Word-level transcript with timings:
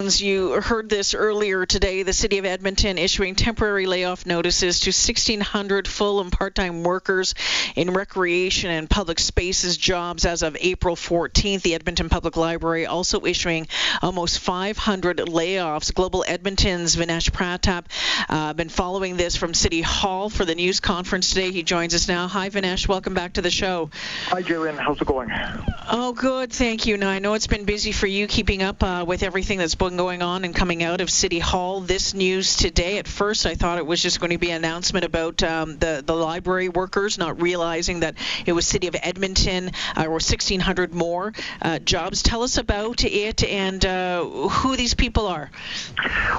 You 0.00 0.60
heard 0.60 0.88
this 0.88 1.12
earlier 1.12 1.66
today. 1.66 2.04
The 2.04 2.12
City 2.12 2.38
of 2.38 2.44
Edmonton 2.44 2.98
issuing 2.98 3.34
temporary 3.34 3.86
layoff 3.86 4.26
notices 4.26 4.78
to 4.82 4.90
1,600 4.90 5.88
full 5.88 6.20
and 6.20 6.30
part 6.30 6.54
time 6.54 6.84
workers 6.84 7.34
in 7.74 7.90
recreation 7.90 8.70
and 8.70 8.88
public 8.88 9.18
spaces 9.18 9.76
jobs 9.76 10.24
as 10.24 10.42
of 10.42 10.56
April 10.60 10.94
14th. 10.94 11.62
The 11.62 11.74
Edmonton 11.74 12.10
Public 12.10 12.36
Library 12.36 12.86
also 12.86 13.26
issuing 13.26 13.66
almost 14.00 14.38
500 14.38 15.16
layoffs. 15.16 15.92
Global 15.92 16.24
Edmonton's 16.28 16.94
Vinesh 16.94 17.32
Pratap 17.32 17.86
uh, 18.28 18.52
been 18.52 18.68
following 18.68 19.16
this 19.16 19.34
from 19.34 19.52
City 19.52 19.80
Hall 19.80 20.30
for 20.30 20.44
the 20.44 20.54
news 20.54 20.78
conference 20.78 21.30
today. 21.30 21.50
He 21.50 21.64
joins 21.64 21.92
us 21.92 22.06
now. 22.06 22.28
Hi, 22.28 22.50
Vinesh. 22.50 22.86
Welcome 22.86 23.14
back 23.14 23.32
to 23.32 23.42
the 23.42 23.50
show. 23.50 23.90
Hi, 24.26 24.44
Jalen. 24.44 24.78
How's 24.78 25.00
it 25.00 25.08
going? 25.08 25.32
Oh, 25.90 26.12
good. 26.12 26.52
Thank 26.52 26.86
you. 26.86 26.98
Now, 26.98 27.10
I 27.10 27.18
know 27.18 27.34
it's 27.34 27.48
been 27.48 27.64
busy 27.64 27.90
for 27.90 28.06
you 28.06 28.28
keeping 28.28 28.62
up 28.62 28.80
uh, 28.84 29.04
with 29.04 29.24
everything 29.24 29.58
that's 29.58 29.74
been 29.74 29.87
going 29.96 30.22
on 30.22 30.44
and 30.44 30.54
coming 30.54 30.82
out 30.82 31.00
of 31.00 31.08
City 31.08 31.38
Hall. 31.38 31.80
This 31.80 32.12
news 32.12 32.56
today, 32.56 32.98
at 32.98 33.06
first, 33.06 33.46
I 33.46 33.54
thought 33.54 33.78
it 33.78 33.86
was 33.86 34.02
just 34.02 34.20
going 34.20 34.32
to 34.32 34.38
be 34.38 34.50
an 34.50 34.56
announcement 34.56 35.04
about 35.04 35.42
um, 35.42 35.78
the, 35.78 36.02
the 36.04 36.14
library 36.14 36.68
workers, 36.68 37.16
not 37.16 37.40
realizing 37.40 38.00
that 38.00 38.16
it 38.44 38.52
was 38.52 38.66
City 38.66 38.88
of 38.88 38.96
Edmonton 39.00 39.70
uh, 39.96 40.04
or 40.04 40.10
1,600 40.10 40.92
more 40.92 41.32
uh, 41.62 41.78
jobs. 41.78 42.22
Tell 42.22 42.42
us 42.42 42.58
about 42.58 43.04
it 43.04 43.44
and 43.44 43.84
uh, 43.86 44.24
who 44.24 44.76
these 44.76 44.94
people 44.94 45.26
are. 45.26 45.50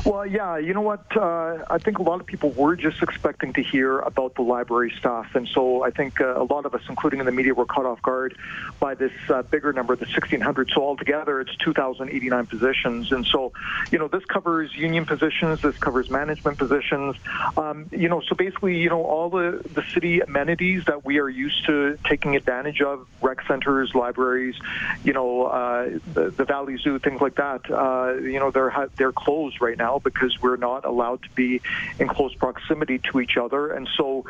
Well, 0.05 0.25
yeah, 0.25 0.57
you 0.57 0.73
know 0.73 0.81
what? 0.81 1.05
Uh, 1.15 1.63
I 1.69 1.77
think 1.77 1.99
a 1.99 2.03
lot 2.03 2.19
of 2.19 2.25
people 2.25 2.51
were 2.51 2.75
just 2.75 3.01
expecting 3.01 3.53
to 3.53 3.63
hear 3.63 3.99
about 3.99 4.35
the 4.35 4.41
library 4.41 4.93
staff. 4.99 5.33
And 5.35 5.47
so 5.47 5.83
I 5.83 5.91
think 5.91 6.19
uh, 6.19 6.41
a 6.41 6.43
lot 6.43 6.65
of 6.65 6.75
us, 6.75 6.81
including 6.89 7.19
in 7.19 7.25
the 7.25 7.31
media, 7.31 7.53
were 7.53 7.65
caught 7.65 7.85
off 7.85 8.01
guard 8.01 8.37
by 8.79 8.95
this 8.95 9.13
bigger 9.49 9.71
number, 9.71 9.95
the 9.95 10.05
1,600. 10.05 10.71
So 10.73 10.83
altogether, 10.83 11.39
it's 11.39 11.55
2,089 11.57 12.45
positions. 12.47 13.11
And 13.11 13.25
so 13.25 13.38
you 13.91 13.99
know, 13.99 14.07
this 14.07 14.25
covers 14.25 14.75
union 14.75 15.05
positions, 15.05 15.61
this 15.61 15.77
covers 15.77 16.09
management 16.09 16.57
positions. 16.57 17.15
Um, 17.57 17.89
you 17.91 18.09
know, 18.09 18.21
so 18.27 18.35
basically, 18.35 18.77
you 18.77 18.89
know, 18.89 19.03
all 19.03 19.29
the, 19.29 19.61
the 19.73 19.83
city 19.93 20.21
amenities 20.21 20.85
that 20.85 21.05
we 21.05 21.19
are 21.19 21.29
used 21.29 21.65
to 21.67 21.97
taking 22.03 22.35
advantage 22.35 22.81
of, 22.81 23.07
rec 23.21 23.39
centers, 23.47 23.93
libraries, 23.93 24.55
you 25.03 25.13
know, 25.13 25.45
uh, 25.45 25.89
the, 26.13 26.29
the 26.31 26.45
Valley 26.45 26.77
Zoo, 26.77 26.99
things 26.99 27.21
like 27.21 27.35
that, 27.35 27.61
uh, 27.69 28.13
you 28.15 28.39
know, 28.39 28.51
they're, 28.51 28.89
they're 28.97 29.11
closed 29.11 29.61
right 29.61 29.77
now 29.77 29.99
because 29.99 30.33
we're 30.41 30.57
not 30.57 30.85
allowed 30.85 31.21
to 31.23 31.29
be 31.31 31.61
in 31.99 32.07
close 32.07 32.33
proximity 32.35 32.99
to 33.11 33.19
each 33.19 33.37
other. 33.37 33.71
And 33.71 33.87
so 33.97 34.25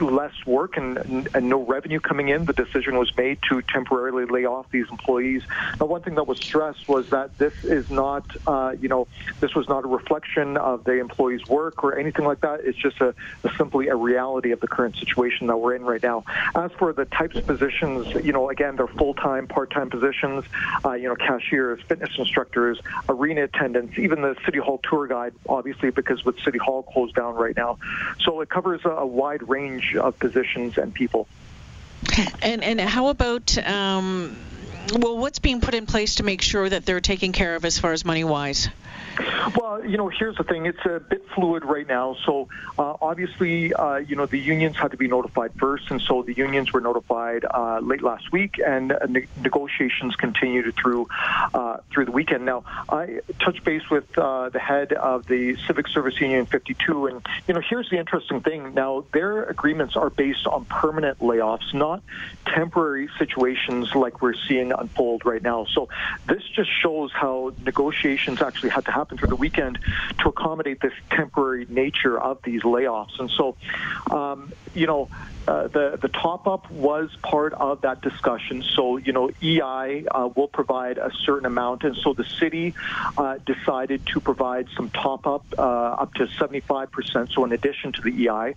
less 0.00 0.34
work 0.46 0.76
and, 0.76 1.28
and 1.34 1.48
no 1.48 1.62
revenue 1.64 2.00
coming 2.00 2.28
in, 2.28 2.44
the 2.44 2.52
decision 2.52 2.96
was 2.96 3.14
made 3.16 3.38
to 3.48 3.62
temporarily 3.62 4.24
lay 4.26 4.44
off 4.44 4.66
these 4.70 4.86
employees. 4.90 5.42
Now, 5.78 5.86
one 5.86 6.02
thing 6.02 6.14
that 6.16 6.26
was 6.26 6.38
stressed 6.38 6.88
was 6.88 7.10
that 7.10 7.36
this 7.38 7.52
is 7.64 7.90
not, 7.90 8.24
uh, 8.46 8.74
you 8.80 8.88
know, 8.88 9.06
this 9.40 9.54
was 9.54 9.68
not 9.68 9.84
a 9.84 9.88
reflection 9.88 10.56
of 10.56 10.84
the 10.84 10.98
employee's 10.98 11.46
work 11.46 11.84
or 11.84 11.98
anything 11.98 12.24
like 12.24 12.40
that. 12.40 12.60
It's 12.64 12.78
just 12.78 13.00
a, 13.00 13.14
a, 13.44 13.50
simply 13.56 13.88
a 13.88 13.96
reality 13.96 14.52
of 14.52 14.60
the 14.60 14.68
current 14.68 14.96
situation 14.96 15.46
that 15.48 15.56
we're 15.56 15.74
in 15.74 15.84
right 15.84 16.02
now. 16.02 16.24
As 16.54 16.70
for 16.72 16.92
the 16.92 17.04
types 17.04 17.36
of 17.36 17.46
positions, 17.46 18.06
you 18.24 18.32
know, 18.32 18.50
again, 18.50 18.76
they're 18.76 18.86
full-time, 18.86 19.46
part-time 19.46 19.90
positions. 19.90 20.44
Uh, 20.84 20.92
you 20.92 21.08
know, 21.08 21.16
cashiers, 21.16 21.80
fitness 21.88 22.10
instructors, 22.18 22.80
arena 23.08 23.44
attendants, 23.44 23.98
even 23.98 24.22
the 24.22 24.36
city 24.44 24.58
hall 24.58 24.80
tour 24.88 25.06
guide, 25.06 25.34
obviously, 25.48 25.90
because 25.90 26.24
with 26.24 26.38
city 26.40 26.58
hall 26.58 26.82
closed 26.82 27.14
down 27.14 27.34
right 27.34 27.56
now. 27.56 27.78
So 28.20 28.40
it 28.40 28.48
covers 28.48 28.80
a, 28.84 28.90
a 28.90 29.06
wide 29.06 29.48
range 29.48 29.81
of 30.00 30.18
positions 30.18 30.78
and 30.78 30.92
people. 30.92 31.28
And 32.42 32.64
and 32.64 32.80
how 32.80 33.08
about 33.08 33.56
um, 33.58 34.36
well, 34.92 35.18
what's 35.18 35.38
being 35.38 35.60
put 35.60 35.74
in 35.74 35.86
place 35.86 36.16
to 36.16 36.24
make 36.24 36.42
sure 36.42 36.68
that 36.68 36.84
they're 36.84 37.00
taken 37.00 37.32
care 37.32 37.54
of 37.54 37.64
as 37.64 37.78
far 37.78 37.92
as 37.92 38.04
money 38.04 38.24
wise? 38.24 38.68
Well, 39.56 39.84
you 39.84 39.96
know, 39.96 40.08
here's 40.08 40.36
the 40.36 40.44
thing. 40.44 40.66
It's 40.66 40.84
a 40.84 41.00
bit 41.00 41.24
fluid 41.34 41.64
right 41.64 41.86
now. 41.86 42.16
So 42.24 42.48
uh, 42.78 42.91
obviously, 43.12 43.74
uh, 43.74 43.96
you 43.96 44.16
know, 44.16 44.24
the 44.24 44.38
unions 44.38 44.74
had 44.74 44.90
to 44.90 44.96
be 44.96 45.06
notified 45.06 45.52
first, 45.58 45.90
and 45.90 46.00
so 46.00 46.22
the 46.22 46.32
unions 46.32 46.72
were 46.72 46.80
notified 46.80 47.44
uh, 47.44 47.78
late 47.82 48.00
last 48.00 48.32
week, 48.32 48.54
and 48.66 48.90
uh, 48.90 49.04
ne- 49.06 49.26
negotiations 49.42 50.16
continued 50.16 50.74
through 50.80 51.06
uh, 51.52 51.76
through 51.90 52.06
the 52.06 52.10
weekend. 52.10 52.46
Now, 52.46 52.64
I 52.88 53.20
touched 53.38 53.64
base 53.64 53.82
with 53.90 54.06
uh, 54.16 54.48
the 54.48 54.58
head 54.58 54.94
of 54.94 55.26
the 55.26 55.58
Civic 55.66 55.88
Service 55.88 56.18
Union 56.22 56.46
52, 56.46 57.06
and 57.06 57.26
you 57.46 57.52
know, 57.52 57.60
here's 57.68 57.90
the 57.90 57.98
interesting 57.98 58.40
thing. 58.40 58.72
Now, 58.72 59.04
their 59.12 59.44
agreements 59.44 59.94
are 59.94 60.08
based 60.08 60.46
on 60.46 60.64
permanent 60.64 61.18
layoffs, 61.18 61.74
not 61.74 62.02
temporary 62.46 63.10
situations 63.18 63.94
like 63.94 64.22
we're 64.22 64.40
seeing 64.48 64.72
unfold 64.72 65.26
right 65.26 65.42
now. 65.42 65.66
So 65.74 65.90
this 66.26 66.42
just 66.56 66.70
shows 66.82 67.12
how 67.12 67.52
negotiations 67.62 68.40
actually 68.40 68.70
had 68.70 68.86
to 68.86 68.90
happen 68.90 69.18
through 69.18 69.28
the 69.28 69.36
weekend 69.36 69.78
to 70.20 70.30
accommodate 70.30 70.80
this 70.80 70.94
temporary 71.10 71.66
nature 71.68 72.18
of 72.18 72.38
these 72.42 72.62
layoffs. 72.62 73.01
And 73.18 73.30
so, 73.30 73.56
um, 74.10 74.52
you 74.74 74.86
know, 74.86 75.08
uh, 75.46 75.66
the 75.68 75.98
the 76.00 76.08
top 76.08 76.46
up 76.46 76.70
was 76.70 77.10
part 77.22 77.52
of 77.54 77.80
that 77.80 78.00
discussion. 78.00 78.62
So 78.62 78.96
you 78.96 79.12
know, 79.12 79.30
EI 79.42 80.06
uh, 80.06 80.28
will 80.34 80.46
provide 80.46 80.98
a 80.98 81.10
certain 81.24 81.46
amount, 81.46 81.82
and 81.82 81.96
so 81.96 82.12
the 82.12 82.24
city 82.24 82.74
uh, 83.18 83.38
decided 83.44 84.06
to 84.06 84.20
provide 84.20 84.68
some 84.76 84.90
top 84.90 85.26
up 85.26 85.44
uh, 85.58 85.62
up 85.62 86.14
to 86.14 86.28
75 86.38 86.92
percent. 86.92 87.30
So 87.32 87.44
in 87.44 87.52
addition 87.52 87.92
to 87.92 88.02
the 88.02 88.28
EI, 88.28 88.54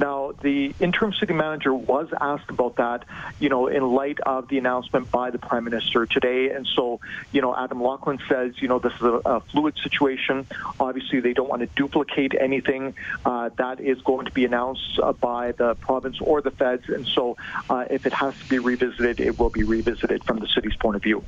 now 0.00 0.32
the 0.42 0.74
interim 0.80 1.12
city 1.12 1.34
manager 1.34 1.72
was 1.72 2.08
asked 2.20 2.50
about 2.50 2.76
that. 2.76 3.04
You 3.38 3.48
know, 3.48 3.68
in 3.68 3.88
light 3.88 4.18
of 4.20 4.48
the 4.48 4.58
announcement 4.58 5.12
by 5.12 5.30
the 5.30 5.38
prime 5.38 5.64
minister 5.64 6.04
today, 6.04 6.50
and 6.50 6.66
so 6.66 6.98
you 7.30 7.42
know, 7.42 7.54
Adam 7.54 7.80
Laughlin 7.80 8.18
says 8.28 8.60
you 8.60 8.66
know 8.66 8.80
this 8.80 8.94
is 8.94 9.02
a, 9.02 9.20
a 9.24 9.40
fluid 9.40 9.76
situation. 9.82 10.46
Obviously, 10.80 11.20
they 11.20 11.32
don't 11.32 11.48
want 11.48 11.60
to 11.60 11.68
duplicate 11.76 12.34
anything 12.34 12.94
uh, 13.24 13.50
that 13.56 13.80
is 13.84 14.00
going 14.02 14.26
to 14.26 14.32
be 14.32 14.44
announced 14.44 14.98
uh, 15.02 15.12
by 15.12 15.52
the 15.52 15.74
province 15.74 16.18
or 16.20 16.42
the 16.42 16.50
feds. 16.50 16.88
And 16.88 17.06
so 17.06 17.36
uh, 17.68 17.84
if 17.90 18.06
it 18.06 18.12
has 18.12 18.38
to 18.38 18.48
be 18.48 18.58
revisited, 18.58 19.20
it 19.20 19.38
will 19.38 19.50
be 19.50 19.64
revisited 19.64 20.24
from 20.24 20.38
the 20.38 20.48
city's 20.48 20.76
point 20.76 20.96
of 20.96 21.02
view. 21.02 21.24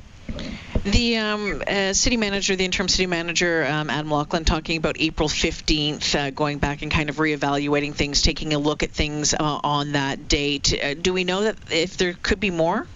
The 0.83 1.17
um, 1.17 1.63
uh, 1.65 1.93
city 1.93 2.17
manager, 2.17 2.55
the 2.55 2.65
interim 2.65 2.87
city 2.87 3.07
manager, 3.07 3.65
um, 3.65 3.89
Adam 3.89 4.11
Laughlin, 4.11 4.45
talking 4.45 4.77
about 4.77 4.97
April 4.99 5.27
15th, 5.27 6.15
uh, 6.15 6.31
going 6.31 6.59
back 6.59 6.81
and 6.81 6.91
kind 6.91 7.09
of 7.09 7.17
reevaluating 7.17 7.93
things, 7.93 8.21
taking 8.21 8.53
a 8.53 8.59
look 8.59 8.83
at 8.83 8.91
things 8.91 9.33
uh, 9.33 9.37
on 9.63 9.93
that 9.93 10.27
date. 10.27 10.73
Uh, 10.81 10.93
do 10.93 11.13
we 11.13 11.23
know 11.23 11.43
that 11.43 11.57
if 11.71 11.97
there 11.97 12.13
could 12.13 12.39
be 12.39 12.51
more? 12.51 12.87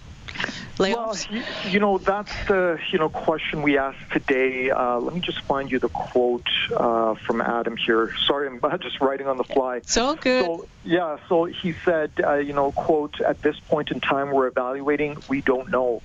Layoffs? 0.78 1.30
Well, 1.30 1.70
you 1.70 1.80
know, 1.80 1.98
that's 1.98 2.32
the 2.46 2.78
you 2.90 2.98
know 2.98 3.08
question 3.08 3.62
we 3.62 3.78
asked 3.78 4.10
today. 4.12 4.70
Uh, 4.70 4.98
let 4.98 5.14
me 5.14 5.20
just 5.20 5.40
find 5.42 5.70
you 5.70 5.78
the 5.78 5.88
quote 5.88 6.48
uh, 6.74 7.14
from 7.14 7.40
Adam 7.40 7.76
here. 7.76 8.14
Sorry, 8.26 8.48
I'm 8.48 8.60
just 8.80 9.00
writing 9.00 9.26
on 9.26 9.36
the 9.36 9.44
fly. 9.44 9.80
So 9.84 10.16
good. 10.16 10.44
So, 10.44 10.66
yeah, 10.84 11.18
so 11.28 11.44
he 11.44 11.74
said, 11.84 12.10
uh, 12.24 12.34
you 12.34 12.52
know, 12.52 12.72
quote, 12.72 13.20
at 13.20 13.40
this 13.42 13.58
point 13.60 13.90
in 13.90 14.00
time, 14.00 14.32
we're 14.32 14.48
evaluating. 14.48 15.16
We 15.28 15.40
don't 15.40 15.70
know. 15.70 16.02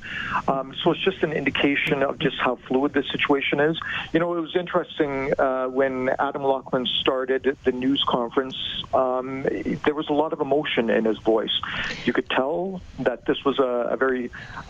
Um, 0.47 0.75
so 0.83 0.91
it's 0.91 1.03
just 1.03 1.23
an 1.23 1.33
indication 1.33 2.03
of 2.03 2.19
just 2.19 2.37
how 2.37 2.55
fluid 2.55 2.93
this 2.93 3.09
situation 3.09 3.59
is. 3.59 3.79
You 4.13 4.19
know, 4.19 4.35
it 4.35 4.41
was 4.41 4.55
interesting 4.55 5.33
uh, 5.39 5.67
when 5.67 6.09
Adam 6.19 6.43
Laughlin 6.43 6.85
started 6.85 7.57
the 7.63 7.71
news 7.71 8.03
conference. 8.07 8.55
Um, 8.93 9.43
there 9.43 9.95
was 9.95 10.09
a 10.09 10.13
lot 10.13 10.33
of 10.33 10.41
emotion 10.41 10.89
in 10.89 11.05
his 11.05 11.17
voice. 11.17 11.61
You 12.05 12.13
could 12.13 12.29
tell 12.29 12.81
that 12.99 13.25
this 13.25 13.43
was 13.43 13.59
a, 13.59 13.89
a 13.91 13.97
very 13.97 14.16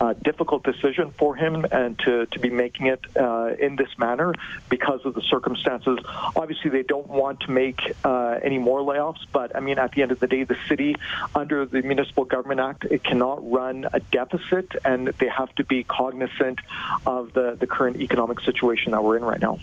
uh, 0.00 0.14
difficult 0.30 0.62
decision 0.64 1.12
for 1.18 1.34
him 1.34 1.64
and 1.70 1.98
to, 2.00 2.26
to 2.26 2.38
be 2.38 2.50
making 2.50 2.86
it 2.86 3.00
uh, 3.16 3.50
in 3.58 3.76
this 3.76 3.92
manner 3.98 4.32
because 4.68 5.00
of 5.04 5.14
the 5.14 5.22
circumstances. 5.22 5.98
Obviously, 6.36 6.70
they 6.70 6.82
don't 6.82 7.08
want 7.08 7.40
to 7.40 7.50
make 7.50 7.80
uh, 8.04 8.38
any 8.42 8.58
more 8.58 8.80
layoffs, 8.80 9.24
but 9.32 9.54
I 9.56 9.60
mean, 9.60 9.78
at 9.78 9.92
the 9.92 10.02
end 10.02 10.12
of 10.12 10.20
the 10.20 10.26
day, 10.26 10.44
the 10.44 10.58
city, 10.68 10.96
under 11.34 11.66
the 11.66 11.82
Municipal 11.82 12.24
Government 12.24 12.60
Act, 12.60 12.84
it 12.84 13.02
cannot 13.04 13.38
run 13.50 13.86
a 13.92 14.00
deficit, 14.00 14.68
and 14.84 15.08
they 15.18 15.28
have 15.28 15.54
to 15.56 15.64
be 15.64 15.84
cognizant 15.84 16.60
of 17.06 17.32
the, 17.32 17.56
the 17.58 17.66
current 17.66 17.96
economic 18.00 18.40
situation 18.40 18.92
that 18.92 19.02
we're 19.02 19.16
in 19.16 19.24
right 19.24 19.40
now. 19.40 19.58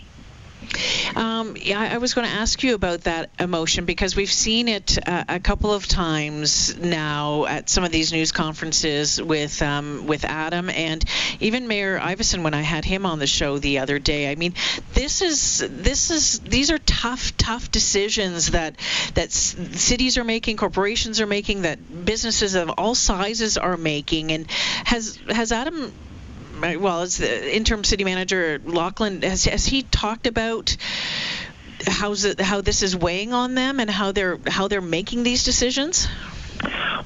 Um, 1.16 1.56
yeah, 1.58 1.80
I 1.80 1.96
was 1.96 2.12
going 2.12 2.28
to 2.28 2.32
ask 2.34 2.62
you 2.62 2.74
about 2.74 3.02
that 3.02 3.30
emotion 3.40 3.86
because 3.86 4.14
we've 4.14 4.30
seen 4.30 4.68
it 4.68 4.98
uh, 5.08 5.24
a 5.30 5.40
couple 5.40 5.72
of 5.72 5.88
times 5.88 6.76
now 6.76 7.46
at 7.46 7.70
some 7.70 7.84
of 7.84 7.90
these 7.90 8.12
news 8.12 8.32
conferences 8.32 9.20
with 9.20 9.62
um, 9.62 10.06
with 10.06 10.26
Adam 10.26 10.68
and 10.68 11.02
even 11.40 11.68
Mayor 11.68 11.98
Iveson 11.98 12.42
when 12.42 12.52
I 12.52 12.60
had 12.60 12.84
him 12.84 13.06
on 13.06 13.18
the 13.18 13.26
show 13.26 13.56
the 13.58 13.78
other 13.78 13.98
day. 13.98 14.30
I 14.30 14.34
mean, 14.34 14.52
this 14.92 15.22
is 15.22 15.66
this 15.70 16.10
is 16.10 16.40
these 16.40 16.70
are 16.70 16.78
tough, 16.78 17.34
tough 17.38 17.70
decisions 17.70 18.50
that 18.50 18.76
that 19.14 19.32
cities 19.32 20.18
are 20.18 20.24
making, 20.24 20.58
corporations 20.58 21.22
are 21.22 21.26
making, 21.26 21.62
that 21.62 22.04
businesses 22.04 22.54
of 22.54 22.68
all 22.76 22.94
sizes 22.94 23.56
are 23.56 23.78
making. 23.78 24.32
And 24.32 24.50
has 24.84 25.18
has 25.30 25.50
Adam 25.50 25.94
well, 26.60 27.02
as 27.02 27.18
the 27.18 27.56
interim 27.56 27.84
city 27.84 28.04
manager, 28.04 28.60
Laughlin, 28.64 29.22
has, 29.22 29.44
has 29.44 29.66
he 29.66 29.82
talked 29.82 30.26
about 30.26 30.76
how's 31.86 32.24
it, 32.24 32.40
how 32.40 32.60
this 32.60 32.82
is 32.82 32.96
weighing 32.96 33.32
on 33.32 33.54
them 33.54 33.80
and 33.80 33.90
how 33.90 34.12
they're 34.12 34.38
how 34.46 34.68
they're 34.68 34.80
making 34.80 35.22
these 35.22 35.44
decisions? 35.44 36.08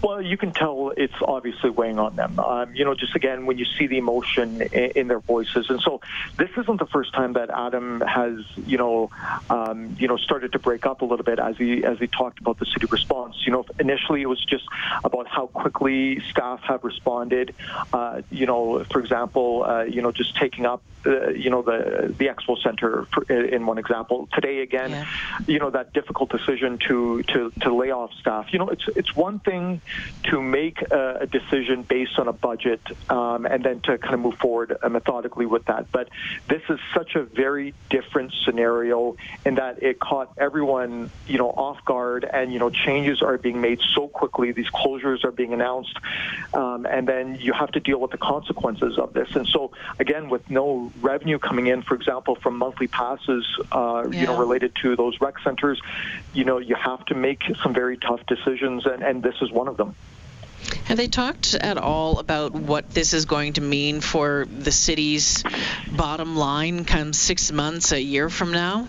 Well, 0.03 0.23
you 0.23 0.37
can 0.39 0.53
tell 0.53 0.93
it's 0.97 1.15
obviously 1.21 1.69
weighing 1.69 1.99
on 1.99 2.17
them. 2.17 2.39
Um, 2.39 2.75
you 2.75 2.85
know, 2.85 2.95
just 2.95 3.15
again 3.15 3.45
when 3.45 3.59
you 3.59 3.67
see 3.79 3.87
the 3.87 3.99
emotion 3.99 4.63
in, 4.63 4.91
in, 4.93 5.09
their 5.09 5.21
voices, 5.21 5.69
and 5.69 5.81
so 5.81 6.01
this 6.39 6.49
isn't 6.57 6.79
the 6.79 6.87
first 6.87 7.13
time 7.13 7.35
that 7.35 7.51
Adam 7.51 8.01
has, 8.01 8.41
you 8.67 8.79
know, 8.79 9.11
um, 9.51 9.97
you 9.99 10.09
know, 10.09 10.17
started 10.17 10.53
to 10.53 10.59
break 10.59 10.87
up 10.87 11.03
a 11.03 11.05
little 11.05 11.25
bit 11.25 11.39
as 11.39 11.57
he 11.59 11.85
as 11.85 11.99
he 11.99 12.07
talked 12.07 12.39
about 12.41 12.59
the 12.59 12.67
city 12.67 12.87
response. 12.87 13.37
You 13.45 13.53
know, 13.53 13.67
initially 13.79 14.23
it 14.23 14.27
was 14.27 14.43
just 14.45 14.65
about 15.05 15.27
how 15.27 15.49
quickly 15.49 16.21
staff 16.31 16.61
have 16.63 16.83
responded. 16.83 17.55
Uh, 17.93 18.23
you 18.31 18.47
know, 18.47 18.85
for 18.85 19.01
example, 19.01 19.65
uh, 19.65 19.83
you 19.83 20.01
know, 20.01 20.13
just 20.13 20.35
taking 20.37 20.65
up, 20.65 20.83
uh, 21.05 21.29
you 21.29 21.51
know, 21.51 21.61
the 21.61 22.15
the 22.17 22.27
expo 22.27 22.57
center 22.63 23.07
for, 23.13 23.31
in 23.31 23.67
one 23.67 23.77
example. 23.77 24.29
Today 24.33 24.61
again, 24.61 24.91
yeah. 24.91 25.07
you 25.47 25.59
know, 25.59 25.69
that 25.71 25.93
difficult 25.93 26.31
decision 26.31 26.79
to 26.89 27.23
to 27.25 27.53
to 27.61 27.75
lay 27.75 27.91
off 27.91 28.13
staff. 28.15 28.53
You 28.53 28.61
know, 28.61 28.69
it's 28.71 28.89
it's 28.97 29.15
one 29.15 29.41
thing 29.41 29.83
to 30.25 30.41
make 30.41 30.83
a, 30.83 31.19
a 31.21 31.27
decision 31.27 31.83
based 31.83 32.19
on 32.19 32.29
a 32.29 32.33
budget 32.33 32.81
um, 33.09 33.47
and 33.47 33.65
then 33.65 33.81
to 33.81 33.99
kind 33.99 34.15
of 34.15 34.21
move 34.21 34.37
forward 34.39 34.77
methodically 34.91 35.47
with 35.47 35.65
that. 35.67 35.91
But 35.91 36.09
this 36.49 36.63
is 36.69 36.79
such 36.95 37.15
a 37.15 37.23
very 37.23 37.75
different 37.89 38.33
scenario 38.45 39.17
in 39.47 39.55
that 39.57 39.83
it 39.83 39.99
caught 39.99 40.33
everyone, 40.39 41.11
you 41.27 41.39
know, 41.39 41.51
off 41.51 41.85
guard, 41.85 42.25
and 42.31 42.53
you 42.53 42.59
know, 42.59 42.71
changes 42.71 43.23
are 43.23 43.39
being 43.39 43.61
made 43.61 43.81
so 43.95 44.09
quickly. 44.09 44.53
These 44.53 44.71
closures 44.71 45.25
are 45.25 45.33
being 45.33 45.53
announced, 45.53 45.97
um, 46.55 46.87
and 46.87 47.09
then 47.09 47.39
you 47.41 47.53
have 47.53 47.73
to 47.73 47.81
deal 47.81 47.99
with 47.99 48.11
the 48.11 48.19
consequences 48.19 48.99
of 48.99 49.13
this. 49.13 49.29
And 49.35 49.47
so, 49.47 49.73
again, 49.99 50.29
with 50.29 50.49
no 50.51 50.93
revenue 51.01 51.39
coming 51.39 51.67
in, 51.67 51.83
for 51.83 51.95
example, 51.95 52.35
from 52.37 52.57
monthly 52.57 52.89
passes, 52.89 53.47
uh, 53.73 54.05
yeah. 54.11 54.21
you 54.21 54.27
know, 54.27 54.39
related 54.39 54.75
to 54.83 54.97
those 54.97 55.21
rec 55.21 55.39
centers, 55.43 55.81
you 56.35 56.45
know, 56.45 56.59
you 56.59 56.75
have 56.75 57.05
to 57.07 57.15
make 57.15 57.43
some 57.63 57.73
very 57.73 57.97
tough 57.97 58.25
decisions, 58.27 58.87
and, 58.87 59.03
and 59.03 59.23
this 59.23 59.37
is 59.41 59.51
one 59.51 59.69
of 59.69 59.77
them. 59.77 59.80
Have 60.85 60.97
they 60.97 61.09
talked 61.09 61.55
at 61.55 61.79
all 61.79 62.19
about 62.19 62.53
what 62.53 62.91
this 62.91 63.15
is 63.15 63.25
going 63.25 63.55
to 63.55 63.61
mean 63.61 64.01
for 64.01 64.47
the 64.51 64.73
city's 64.73 65.45
bottom 65.91 66.37
line 66.37 66.85
come 66.85 67.13
six 67.13 67.53
months, 67.53 67.93
a 67.93 68.01
year 68.01 68.29
from 68.29 68.53
now? 68.53 68.89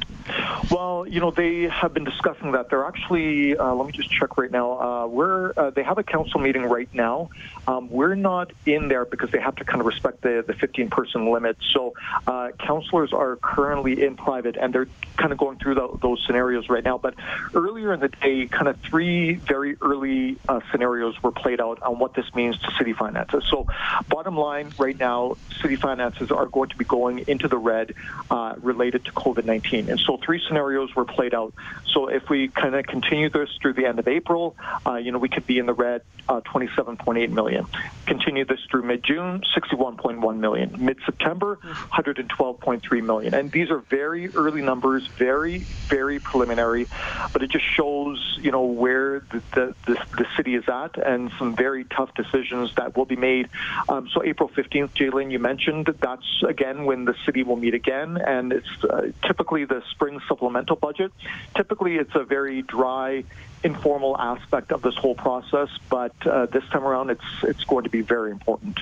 Well, 0.70 1.06
you 1.08 1.20
know, 1.20 1.32
they 1.32 1.64
have 1.64 1.94
been 1.94 2.04
discussing 2.04 2.52
that. 2.52 2.70
They're 2.70 2.86
actually, 2.86 3.58
uh, 3.58 3.74
let 3.74 3.88
me 3.88 3.94
just 3.94 4.12
check 4.12 4.38
right 4.38 4.52
now. 4.52 4.80
Uh, 4.80 5.08
we're, 5.08 5.54
uh, 5.58 5.70
they 5.72 5.84
have 5.84 5.98
a 5.98 6.04
council 6.04 6.40
meeting 6.40 6.64
right 6.64 6.90
now. 6.94 7.30
Um, 7.68 7.90
we're 7.90 8.16
not 8.16 8.52
in 8.66 8.88
there 8.88 9.06
because 9.06 9.32
they 9.32 9.40
have 9.40 9.56
to 9.56 9.64
kind 9.64 9.80
of 9.80 9.88
respect 9.88 10.22
the, 10.22 10.44
the 10.46 10.54
15 10.54 10.90
person 10.90 11.32
limit. 11.32 11.58
So 11.74 11.94
uh, 12.28 12.50
councillors 12.60 13.14
are 13.14 13.38
currently 13.38 14.04
in 14.04 14.16
private 14.16 14.58
and 14.58 14.74
they're 14.74 14.88
kind 15.18 15.32
of 15.32 15.38
going 15.38 15.58
through 15.58 15.76
the, 15.76 15.98
those 16.02 16.24
scenarios 16.26 16.70
right 16.70 16.84
now. 16.84 16.98
But 16.98 17.16
earlier 17.54 17.94
in 17.94 18.00
the 18.00 18.10
day, 18.10 18.48
kind 18.48 18.68
of 18.68 18.80
three 18.82 19.34
very 19.34 19.78
early 19.82 20.38
uh, 20.48 20.60
scenarios 20.72 21.22
were 21.24 21.32
played 21.32 21.62
out 21.62 21.82
on 21.82 22.00
what 22.00 22.14
this 22.14 22.34
means 22.36 22.58
to 22.60 22.72
city 22.78 22.94
finances. 22.94 23.44
So, 23.50 23.68
bottom 24.10 24.38
line, 24.38 24.72
right 24.78 24.98
now, 24.98 25.38
city 25.62 25.76
finances 25.76 26.32
are 26.32 26.46
going 26.48 26.70
to 26.70 26.78
be 26.78 26.86
going 26.86 27.26
into 27.28 27.48
the 27.48 27.58
red 27.58 27.94
uh, 28.30 28.56
related 28.62 29.06
to 29.06 29.12
COVID 29.12 29.46
19. 29.46 29.90
And 29.90 30.00
so, 30.00 30.18
three 30.18 30.42
scenarios 30.52 30.94
were 30.94 31.06
played 31.06 31.34
out. 31.34 31.54
So, 31.94 32.08
if 32.10 32.30
we 32.30 32.50
kind 32.50 32.76
of 32.76 32.86
continue 32.86 33.30
this 33.30 33.50
through 33.62 33.74
the 33.74 33.86
end 33.86 34.00
of 34.00 34.08
April, 34.08 34.56
uh, 34.86 34.96
you 34.96 35.12
know, 35.12 35.18
we 35.18 35.30
could 35.30 35.48
be 35.48 35.60
in 35.60 35.66
the 35.66 35.74
red 35.74 36.02
uh, 36.28 36.42
27.8 36.42 37.30
million. 37.32 37.66
Continue 38.06 38.46
this 38.46 38.60
through 38.70 38.84
mid 38.84 39.04
June, 39.04 39.42
61.1 39.56 40.38
million. 40.38 40.76
Mid 40.78 40.98
September, 41.06 41.58
112.3 41.94 43.04
million. 43.04 43.34
And 43.34 43.52
these 43.52 43.70
are 43.70 43.80
very 43.80 44.30
early 44.36 44.62
numbers, 44.62 45.08
very, 45.08 45.60
very 45.88 46.20
preliminary, 46.20 46.88
but 47.32 47.44
it 47.44 47.50
just 47.50 47.66
shows, 47.66 48.38
you 48.42 48.52
know, 48.52 48.64
where 48.64 49.22
the, 49.32 49.42
the, 49.54 49.76
the, 49.86 50.06
the 50.18 50.26
city 50.36 50.56
is 50.56 50.68
at 50.68 50.98
and 50.98 51.32
some 51.38 51.56
very 51.56 51.86
tough 51.86 52.14
decisions 52.16 52.76
that 52.76 52.98
will 52.98 53.06
be 53.06 53.16
made. 53.16 53.50
Um, 53.88 54.10
so 54.14 54.24
April 54.24 54.50
15th, 54.50 54.90
Jalen, 54.90 55.32
you 55.32 55.40
mentioned 55.40 55.88
that's 56.00 56.44
again 56.48 56.86
when 56.86 57.06
the 57.06 57.16
city 57.26 57.44
will 57.44 57.56
meet 57.56 57.74
again, 57.74 58.18
and 58.18 58.52
it's 58.52 58.84
uh, 58.84 59.12
typically 59.26 59.66
the 59.66 59.84
spring 59.92 60.20
supplemental 60.42 60.76
budget. 60.76 61.12
Typically, 61.56 61.98
it's 61.98 62.16
a 62.16 62.24
very 62.24 62.64
dry, 62.64 63.24
informal 63.64 64.18
aspect 64.18 64.72
of 64.72 64.82
this 64.82 64.96
whole 64.96 65.14
process, 65.14 65.70
but 65.88 66.14
uh, 66.26 66.48
this 66.48 66.64
time 66.70 66.84
around, 66.84 67.12
it's 67.12 67.24
it's 67.44 67.64
going 67.64 67.84
to 67.84 67.92
be 67.92 68.02
very 68.02 68.32
important. 68.32 68.80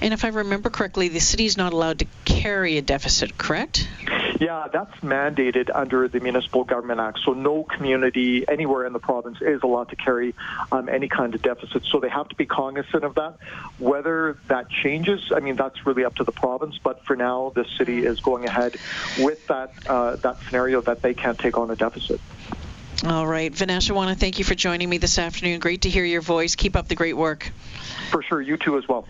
And 0.00 0.14
if 0.14 0.24
I 0.24 0.28
remember 0.28 0.70
correctly, 0.70 1.08
the 1.08 1.20
city 1.20 1.44
is 1.44 1.58
not 1.58 1.74
allowed 1.74 1.98
to 1.98 2.06
carry 2.24 2.78
a 2.78 2.82
deficit, 2.82 3.36
correct? 3.36 3.86
Yeah, 4.38 4.68
that's 4.72 4.94
mandated 5.00 5.68
under 5.74 6.06
the 6.06 6.20
Municipal 6.20 6.62
Government 6.62 7.00
Act. 7.00 7.18
So 7.24 7.32
no 7.32 7.64
community 7.64 8.44
anywhere 8.48 8.86
in 8.86 8.92
the 8.92 9.00
province 9.00 9.38
is 9.40 9.62
allowed 9.62 9.88
to 9.88 9.96
carry 9.96 10.34
um, 10.70 10.88
any 10.88 11.08
kind 11.08 11.34
of 11.34 11.42
deficit. 11.42 11.84
So 11.86 11.98
they 11.98 12.08
have 12.08 12.28
to 12.28 12.36
be 12.36 12.46
cognizant 12.46 13.02
of 13.02 13.16
that. 13.16 13.36
Whether 13.78 14.38
that 14.46 14.70
changes, 14.70 15.32
I 15.34 15.40
mean, 15.40 15.56
that's 15.56 15.84
really 15.86 16.04
up 16.04 16.14
to 16.16 16.24
the 16.24 16.32
province. 16.32 16.78
But 16.82 17.04
for 17.04 17.16
now, 17.16 17.52
the 17.54 17.64
city 17.76 18.06
is 18.06 18.20
going 18.20 18.44
ahead 18.44 18.76
with 19.18 19.44
that 19.48 19.72
uh, 19.86 20.16
that 20.16 20.38
scenario 20.46 20.82
that 20.82 21.02
they 21.02 21.14
can't 21.14 21.38
take 21.38 21.58
on 21.58 21.70
a 21.70 21.76
deficit. 21.76 22.20
All 23.06 23.26
right, 23.26 23.52
Vinesh, 23.52 23.90
I 23.90 23.94
want 23.94 24.10
to 24.10 24.16
thank 24.16 24.40
you 24.40 24.44
for 24.44 24.56
joining 24.56 24.88
me 24.88 24.98
this 24.98 25.18
afternoon. 25.18 25.60
Great 25.60 25.82
to 25.82 25.88
hear 25.88 26.04
your 26.04 26.20
voice. 26.20 26.56
Keep 26.56 26.74
up 26.74 26.88
the 26.88 26.96
great 26.96 27.16
work. 27.16 27.50
For 28.10 28.22
sure, 28.24 28.40
you 28.40 28.56
too 28.56 28.76
as 28.76 28.88
well. 28.88 29.06